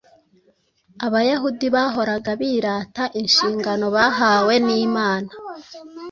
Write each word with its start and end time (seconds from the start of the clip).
Abayahudi 1.05 1.65
bahoraga 1.75 2.31
birata 2.41 3.03
inshingano 3.21 3.85
bahawe 3.95 4.53
n’Imana. 4.65 5.29